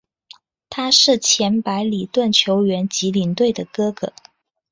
[0.67, 4.11] 他是前白礼顿球员及领队的哥哥。